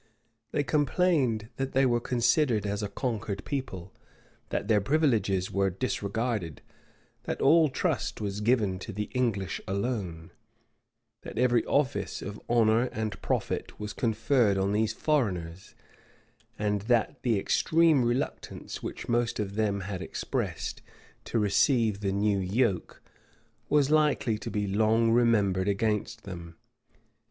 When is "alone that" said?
9.67-11.37